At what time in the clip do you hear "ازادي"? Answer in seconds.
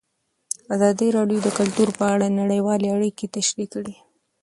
0.75-1.07